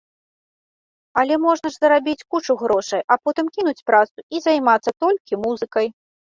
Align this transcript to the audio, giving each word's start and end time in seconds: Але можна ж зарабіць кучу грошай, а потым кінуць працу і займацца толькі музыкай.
Але 1.21 1.35
можна 1.47 1.67
ж 1.73 1.77
зарабіць 1.83 2.27
кучу 2.35 2.53
грошай, 2.61 3.01
а 3.15 3.19
потым 3.29 3.45
кінуць 3.59 3.75
працу 3.91 4.17
і 4.39 4.43
займацца 4.47 4.97
толькі 5.07 5.41
музыкай. 5.47 5.87